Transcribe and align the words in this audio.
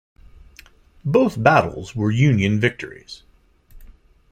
Both 1.05 1.43
battles 1.43 1.95
were 1.95 2.09
Union 2.09 2.59
victories. 2.59 3.21